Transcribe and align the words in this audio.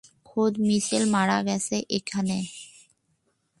খোদ 0.25 0.53
মিচেল 0.67 1.03
মারা 1.13 1.37
গেছে 1.47 1.75
এখানে! 1.97 2.37